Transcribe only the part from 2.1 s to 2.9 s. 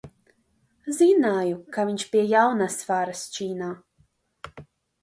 pie jaunās